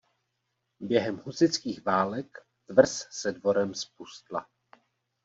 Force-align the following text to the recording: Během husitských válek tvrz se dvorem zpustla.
Během 0.79 1.17
husitských 1.17 1.85
válek 1.85 2.37
tvrz 2.67 3.07
se 3.11 3.31
dvorem 3.31 3.73
zpustla. 3.73 4.45